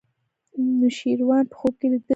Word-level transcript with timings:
نوشیروان 0.79 1.43
په 1.49 1.55
خوب 1.59 1.73
کې 1.79 1.87
لیدلی 1.91 2.09
و. 2.09 2.09